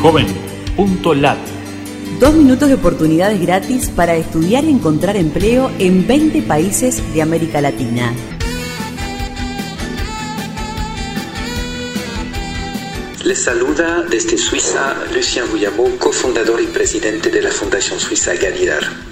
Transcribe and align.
joven.lat. 0.00 1.38
Dos 2.18 2.34
minutos 2.34 2.68
de 2.68 2.74
oportunidades 2.74 3.40
gratis 3.40 3.90
para 3.90 4.16
estudiar 4.16 4.64
y 4.64 4.70
encontrar 4.70 5.16
empleo 5.16 5.70
en 5.78 6.06
20 6.06 6.42
países 6.42 7.02
de 7.14 7.22
América 7.22 7.60
Latina. 7.60 8.14
Les 13.24 13.42
saluda 13.44 14.02
desde 14.08 14.38
Suiza 14.38 14.96
Lucien 15.14 15.44
Guillamot, 15.52 15.98
cofundador 15.98 16.60
y 16.60 16.66
presidente 16.66 17.30
de 17.30 17.42
la 17.42 17.50
Fundación 17.50 18.00
Suiza 18.00 18.34
Galidar. 18.34 19.09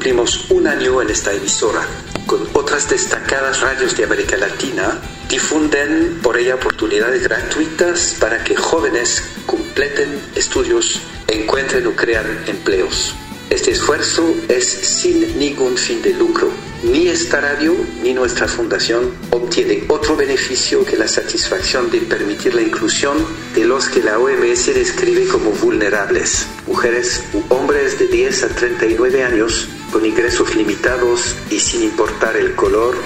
Cumplimos 0.00 0.50
un 0.50 0.66
año 0.66 1.02
en 1.02 1.10
esta 1.10 1.30
emisora. 1.34 1.86
Con 2.24 2.48
otras 2.54 2.88
destacadas 2.88 3.60
radios 3.60 3.94
de 3.98 4.04
América 4.04 4.38
Latina, 4.38 4.98
difunden 5.28 6.20
por 6.22 6.38
ella 6.38 6.54
oportunidades 6.54 7.22
gratuitas 7.22 8.16
para 8.18 8.42
que 8.42 8.56
jóvenes 8.56 9.22
completen 9.44 10.18
estudios, 10.34 11.02
encuentren 11.28 11.86
o 11.86 11.94
crean 11.94 12.24
empleos. 12.46 13.14
Este 13.50 13.72
esfuerzo 13.72 14.34
es 14.48 14.64
sin 14.64 15.38
ningún 15.38 15.76
fin 15.76 16.00
de 16.00 16.14
lucro. 16.14 16.48
Ni 16.82 17.08
esta 17.08 17.42
radio 17.42 17.76
ni 18.02 18.14
nuestra 18.14 18.48
fundación 18.48 19.12
obtiene 19.28 19.84
otro 19.88 20.16
beneficio 20.16 20.82
que 20.82 20.96
la 20.96 21.08
satisfacción 21.08 21.90
de 21.90 22.00
permitir 22.00 22.54
la 22.54 22.62
inclusión 22.62 23.18
de 23.54 23.66
los 23.66 23.90
que 23.90 24.02
la 24.02 24.18
OMS 24.18 24.64
describe 24.74 25.26
como 25.26 25.50
vulnerables, 25.50 26.46
mujeres 26.66 27.22
u 27.34 27.42
hombres 27.52 27.98
de 27.98 28.06
10 28.06 28.44
a 28.44 28.48
39 28.48 29.24
años 29.24 29.68
con 29.90 30.06
ingresos 30.06 30.54
limitados 30.54 31.36
y 31.50 31.58
sin 31.58 31.82
importar 31.82 32.36
el 32.36 32.54
color, 32.54 32.96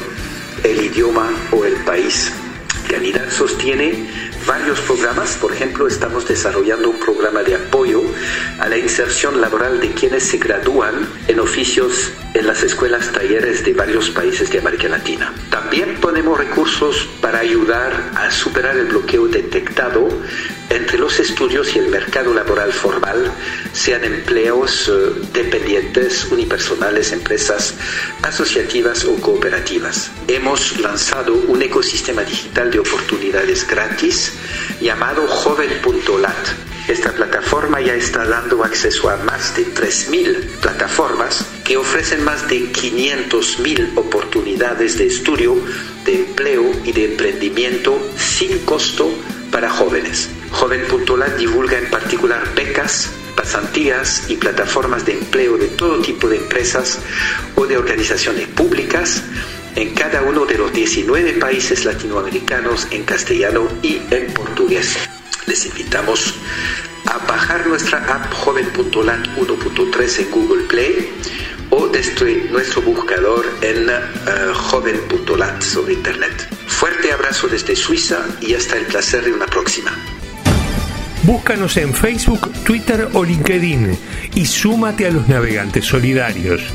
el 0.62 0.84
idioma 0.84 1.30
o 1.52 1.64
el 1.64 1.74
país. 1.84 2.32
Calidad 2.88 3.30
sostiene 3.30 4.23
varios 4.46 4.80
programas, 4.80 5.36
por 5.40 5.52
ejemplo, 5.52 5.86
estamos 5.86 6.26
desarrollando 6.26 6.90
un 6.90 6.98
programa 6.98 7.42
de 7.42 7.54
apoyo 7.54 8.02
a 8.58 8.68
la 8.68 8.76
inserción 8.76 9.40
laboral 9.40 9.80
de 9.80 9.90
quienes 9.92 10.24
se 10.24 10.38
gradúan 10.38 11.08
en 11.28 11.40
oficios 11.40 12.12
en 12.34 12.46
las 12.46 12.62
escuelas 12.62 13.12
talleres 13.12 13.64
de 13.64 13.72
varios 13.72 14.10
países 14.10 14.50
de 14.50 14.58
América 14.58 14.88
Latina. 14.88 15.32
También 15.50 15.96
ponemos 16.00 16.38
recursos 16.38 17.08
para 17.20 17.38
ayudar 17.38 17.92
a 18.16 18.30
superar 18.30 18.76
el 18.76 18.86
bloqueo 18.86 19.28
detectado 19.28 20.08
entre 20.70 20.98
los 20.98 21.20
estudios 21.20 21.74
y 21.76 21.78
el 21.78 21.88
mercado 21.88 22.34
laboral 22.34 22.72
formal, 22.72 23.30
sean 23.72 24.02
empleos 24.04 24.88
eh, 24.88 25.12
dependientes, 25.32 26.24
unipersonales, 26.26 27.12
empresas 27.12 27.74
asociativas 28.22 29.04
o 29.04 29.14
cooperativas. 29.16 30.10
Hemos 30.26 30.80
lanzado 30.80 31.34
un 31.34 31.62
ecosistema 31.62 32.24
digital 32.24 32.70
de 32.70 32.80
oportunidades 32.80 33.23
gratis 33.68 34.32
llamado 34.80 35.26
joven.lat. 35.26 36.34
Esta 36.86 37.12
plataforma 37.12 37.80
ya 37.80 37.94
está 37.94 38.24
dando 38.24 38.62
acceso 38.62 39.08
a 39.10 39.16
más 39.16 39.56
de 39.56 39.66
3.000 39.66 40.60
plataformas 40.60 41.44
que 41.64 41.76
ofrecen 41.76 42.22
más 42.24 42.46
de 42.48 42.70
500.000 42.72 43.96
oportunidades 43.96 44.98
de 44.98 45.06
estudio, 45.06 45.56
de 46.04 46.14
empleo 46.14 46.70
y 46.84 46.92
de 46.92 47.12
emprendimiento 47.12 47.98
sin 48.16 48.58
costo 48.60 49.10
para 49.50 49.70
jóvenes. 49.70 50.28
Joven.lat 50.52 51.36
divulga 51.36 51.78
en 51.78 51.90
particular 51.90 52.42
becas, 52.54 53.10
pasantías 53.34 54.30
y 54.30 54.36
plataformas 54.36 55.04
de 55.06 55.14
empleo 55.14 55.56
de 55.56 55.68
todo 55.68 56.00
tipo 56.00 56.28
de 56.28 56.36
empresas 56.36 56.98
o 57.56 57.66
de 57.66 57.78
organizaciones 57.78 58.46
públicas 58.48 59.22
en 59.76 59.94
cada 59.94 60.22
uno 60.22 60.46
de 60.46 60.58
los 60.58 60.72
19 60.72 61.34
países 61.34 61.84
latinoamericanos 61.84 62.86
en 62.90 63.04
castellano 63.04 63.68
y 63.82 64.00
en 64.10 64.32
portugués. 64.32 64.96
Les 65.46 65.66
invitamos 65.66 66.34
a 67.06 67.18
bajar 67.26 67.66
nuestra 67.66 67.98
app 67.98 68.32
joven.lat 68.32 69.26
1.3 69.36 70.18
en 70.20 70.30
Google 70.30 70.62
Play 70.64 71.12
o 71.70 71.88
desde 71.88 72.44
nuestro 72.50 72.82
buscador 72.82 73.46
en 73.62 73.88
uh, 73.88 74.54
joven.lat 74.54 75.62
sobre 75.62 75.94
Internet. 75.94 76.48
Fuerte 76.66 77.12
abrazo 77.12 77.48
desde 77.48 77.74
Suiza 77.74 78.24
y 78.40 78.54
hasta 78.54 78.76
el 78.76 78.86
placer 78.86 79.24
de 79.24 79.32
una 79.32 79.46
próxima. 79.46 79.92
Búscanos 81.24 81.76
en 81.78 81.94
Facebook, 81.94 82.52
Twitter 82.64 83.08
o 83.14 83.24
LinkedIn 83.24 83.98
y 84.34 84.44
súmate 84.44 85.06
a 85.06 85.10
los 85.10 85.26
navegantes 85.26 85.86
solidarios. 85.86 86.74